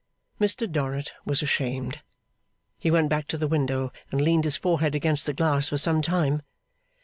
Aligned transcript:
Mr 0.39 0.67
Dorrit 0.67 1.11
was 1.25 1.43
ashamed. 1.43 1.99
He 2.79 2.89
went 2.89 3.07
back 3.07 3.27
to 3.27 3.37
the 3.37 3.45
window, 3.47 3.93
and 4.11 4.19
leaned 4.19 4.45
his 4.45 4.57
forehead 4.57 4.95
against 4.95 5.27
the 5.27 5.33
glass 5.33 5.69
for 5.69 5.77
some 5.77 6.01
time. 6.01 6.41